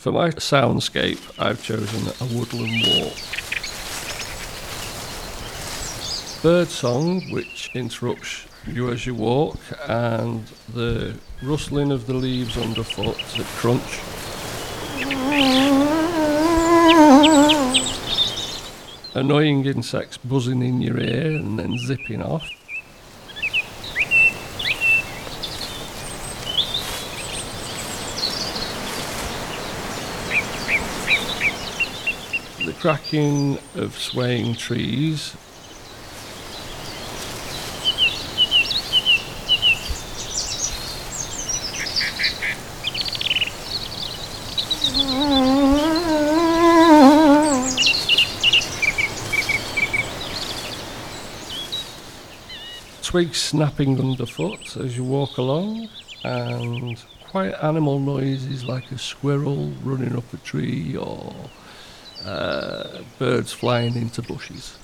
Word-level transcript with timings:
For 0.00 0.12
my 0.12 0.30
soundscape, 0.30 1.20
I've 1.38 1.62
chosen 1.62 2.08
a 2.22 2.34
woodland 2.34 2.86
walk. 2.86 3.12
Bird 6.42 6.68
song, 6.68 7.30
which 7.30 7.70
interrupts 7.74 8.46
you 8.66 8.90
as 8.90 9.04
you 9.04 9.14
walk, 9.14 9.58
and 9.86 10.46
the 10.72 11.16
rustling 11.42 11.92
of 11.92 12.06
the 12.06 12.14
leaves 12.14 12.56
underfoot 12.56 13.18
that 13.36 13.46
crunch. 13.58 14.00
Annoying 19.14 19.66
insects 19.66 20.16
buzzing 20.16 20.62
in 20.62 20.80
your 20.80 20.98
ear 20.98 21.36
and 21.36 21.58
then 21.58 21.76
zipping 21.76 22.22
off. 22.22 22.48
Cracking 32.80 33.58
of 33.74 33.94
swaying 33.98 34.54
trees. 34.54 35.36
Twigs 53.02 53.36
snapping 53.36 54.00
underfoot 54.00 54.74
as 54.78 54.96
you 54.96 55.04
walk 55.04 55.36
along, 55.36 55.90
and 56.24 56.96
quiet 57.28 57.62
animal 57.62 57.98
noises 57.98 58.64
like 58.64 58.90
a 58.90 58.96
squirrel 58.96 59.70
running 59.82 60.16
up 60.16 60.32
a 60.32 60.38
tree 60.38 60.96
or 60.96 61.34
uh, 62.24 63.02
birds 63.18 63.52
flying 63.52 63.94
into 63.96 64.22
bushes. 64.22 64.76